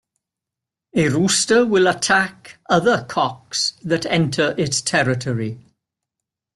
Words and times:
A 0.95 1.09
rooster 1.09 1.63
will 1.63 1.85
attack 1.85 2.57
other 2.67 3.05
cocks 3.07 3.73
that 3.83 4.07
enter 4.07 4.55
its 4.57 4.81
territory. 4.81 5.59